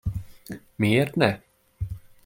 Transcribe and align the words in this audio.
Miért 0.75 1.15
ne? 1.15 1.39